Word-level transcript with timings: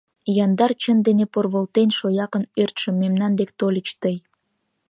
Яндар 0.43 0.71
чын 0.81 0.97
дене 1.07 1.25
порволтен 1.33 1.89
шоякын 1.97 2.43
ӧртшым, 2.61 2.95
Мемнан 3.01 3.31
дек 3.39 3.49
тольыч 3.59 3.87
тый. 4.01 4.15